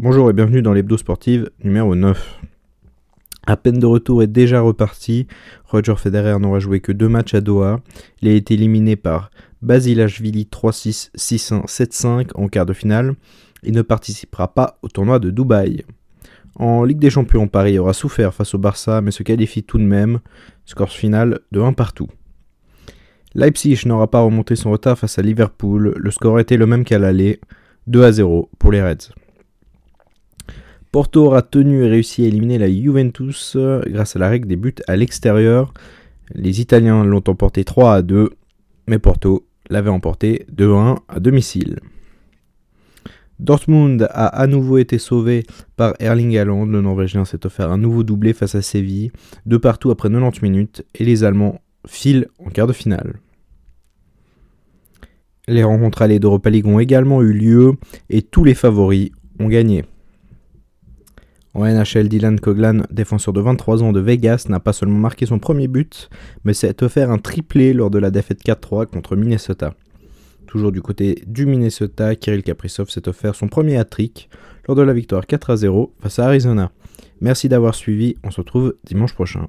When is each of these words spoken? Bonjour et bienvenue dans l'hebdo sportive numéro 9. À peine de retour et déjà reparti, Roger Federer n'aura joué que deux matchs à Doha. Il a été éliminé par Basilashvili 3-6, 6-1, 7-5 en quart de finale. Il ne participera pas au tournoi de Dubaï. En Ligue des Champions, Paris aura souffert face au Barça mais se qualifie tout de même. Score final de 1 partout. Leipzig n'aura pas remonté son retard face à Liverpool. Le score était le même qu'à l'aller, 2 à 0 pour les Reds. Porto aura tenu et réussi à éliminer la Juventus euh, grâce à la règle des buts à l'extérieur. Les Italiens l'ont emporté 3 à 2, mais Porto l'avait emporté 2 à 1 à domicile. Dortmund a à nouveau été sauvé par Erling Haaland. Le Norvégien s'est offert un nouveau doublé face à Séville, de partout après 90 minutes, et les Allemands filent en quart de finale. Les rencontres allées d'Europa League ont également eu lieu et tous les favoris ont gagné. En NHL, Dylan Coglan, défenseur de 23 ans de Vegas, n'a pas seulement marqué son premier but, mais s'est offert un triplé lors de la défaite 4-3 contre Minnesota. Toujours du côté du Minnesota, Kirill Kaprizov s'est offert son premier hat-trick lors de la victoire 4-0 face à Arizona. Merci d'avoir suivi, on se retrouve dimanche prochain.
Bonjour 0.00 0.30
et 0.30 0.32
bienvenue 0.32 0.62
dans 0.62 0.72
l'hebdo 0.72 0.96
sportive 0.96 1.50
numéro 1.64 1.96
9. 1.96 2.40
À 3.48 3.56
peine 3.56 3.80
de 3.80 3.86
retour 3.86 4.22
et 4.22 4.28
déjà 4.28 4.60
reparti, 4.60 5.26
Roger 5.64 5.96
Federer 5.96 6.38
n'aura 6.38 6.60
joué 6.60 6.78
que 6.78 6.92
deux 6.92 7.08
matchs 7.08 7.34
à 7.34 7.40
Doha. 7.40 7.80
Il 8.22 8.28
a 8.28 8.32
été 8.32 8.54
éliminé 8.54 8.94
par 8.94 9.32
Basilashvili 9.60 10.48
3-6, 10.52 11.10
6-1, 11.16 11.66
7-5 11.66 12.28
en 12.36 12.46
quart 12.46 12.64
de 12.64 12.74
finale. 12.74 13.16
Il 13.64 13.74
ne 13.74 13.82
participera 13.82 14.54
pas 14.54 14.78
au 14.82 14.88
tournoi 14.88 15.18
de 15.18 15.30
Dubaï. 15.30 15.84
En 16.54 16.84
Ligue 16.84 17.00
des 17.00 17.10
Champions, 17.10 17.48
Paris 17.48 17.76
aura 17.80 17.92
souffert 17.92 18.32
face 18.32 18.54
au 18.54 18.58
Barça 18.58 19.00
mais 19.00 19.10
se 19.10 19.24
qualifie 19.24 19.64
tout 19.64 19.78
de 19.78 19.82
même. 19.82 20.20
Score 20.64 20.92
final 20.92 21.40
de 21.50 21.60
1 21.60 21.72
partout. 21.72 22.06
Leipzig 23.34 23.80
n'aura 23.86 24.08
pas 24.08 24.20
remonté 24.20 24.54
son 24.54 24.70
retard 24.70 24.96
face 24.96 25.18
à 25.18 25.22
Liverpool. 25.22 25.92
Le 25.96 26.10
score 26.12 26.38
était 26.38 26.56
le 26.56 26.66
même 26.66 26.84
qu'à 26.84 27.00
l'aller, 27.00 27.40
2 27.88 28.04
à 28.04 28.12
0 28.12 28.48
pour 28.60 28.70
les 28.70 28.80
Reds. 28.80 29.10
Porto 30.90 31.26
aura 31.26 31.42
tenu 31.42 31.84
et 31.84 31.88
réussi 31.88 32.24
à 32.24 32.28
éliminer 32.28 32.58
la 32.58 32.70
Juventus 32.70 33.54
euh, 33.56 33.82
grâce 33.86 34.16
à 34.16 34.18
la 34.18 34.28
règle 34.28 34.48
des 34.48 34.56
buts 34.56 34.74
à 34.86 34.96
l'extérieur. 34.96 35.74
Les 36.34 36.60
Italiens 36.60 37.04
l'ont 37.04 37.22
emporté 37.26 37.64
3 37.64 37.94
à 37.94 38.02
2, 38.02 38.30
mais 38.86 38.98
Porto 38.98 39.46
l'avait 39.68 39.90
emporté 39.90 40.46
2 40.50 40.72
à 40.72 40.76
1 40.76 40.96
à 41.08 41.20
domicile. 41.20 41.80
Dortmund 43.38 44.08
a 44.10 44.26
à 44.26 44.46
nouveau 44.46 44.78
été 44.78 44.98
sauvé 44.98 45.44
par 45.76 45.94
Erling 46.00 46.36
Haaland. 46.36 46.66
Le 46.66 46.80
Norvégien 46.80 47.24
s'est 47.24 47.46
offert 47.46 47.70
un 47.70 47.78
nouveau 47.78 48.02
doublé 48.02 48.32
face 48.32 48.54
à 48.54 48.62
Séville, 48.62 49.12
de 49.46 49.56
partout 49.58 49.90
après 49.90 50.08
90 50.08 50.42
minutes, 50.42 50.84
et 50.94 51.04
les 51.04 51.22
Allemands 51.22 51.60
filent 51.86 52.26
en 52.44 52.50
quart 52.50 52.66
de 52.66 52.72
finale. 52.72 53.20
Les 55.46 55.64
rencontres 55.64 56.02
allées 56.02 56.18
d'Europa 56.18 56.50
League 56.50 56.66
ont 56.66 56.80
également 56.80 57.22
eu 57.22 57.32
lieu 57.32 57.74
et 58.10 58.22
tous 58.22 58.44
les 58.44 58.54
favoris 58.54 59.10
ont 59.38 59.48
gagné. 59.48 59.84
En 61.58 61.64
NHL, 61.64 62.08
Dylan 62.08 62.38
Coglan, 62.38 62.82
défenseur 62.88 63.34
de 63.34 63.40
23 63.40 63.82
ans 63.82 63.92
de 63.92 63.98
Vegas, 63.98 64.46
n'a 64.48 64.60
pas 64.60 64.72
seulement 64.72 65.00
marqué 65.00 65.26
son 65.26 65.40
premier 65.40 65.66
but, 65.66 66.08
mais 66.44 66.54
s'est 66.54 66.84
offert 66.84 67.10
un 67.10 67.18
triplé 67.18 67.72
lors 67.72 67.90
de 67.90 67.98
la 67.98 68.12
défaite 68.12 68.44
4-3 68.44 68.86
contre 68.86 69.16
Minnesota. 69.16 69.74
Toujours 70.46 70.70
du 70.70 70.80
côté 70.82 71.24
du 71.26 71.46
Minnesota, 71.46 72.14
Kirill 72.14 72.44
Kaprizov 72.44 72.90
s'est 72.90 73.08
offert 73.08 73.34
son 73.34 73.48
premier 73.48 73.76
hat-trick 73.76 74.30
lors 74.68 74.76
de 74.76 74.82
la 74.82 74.92
victoire 74.92 75.24
4-0 75.24 75.90
face 76.00 76.20
à 76.20 76.26
Arizona. 76.26 76.70
Merci 77.20 77.48
d'avoir 77.48 77.74
suivi, 77.74 78.14
on 78.22 78.30
se 78.30 78.40
retrouve 78.40 78.76
dimanche 78.84 79.14
prochain. 79.14 79.48